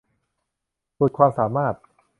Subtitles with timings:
[0.97, 1.73] สุดความสามารถ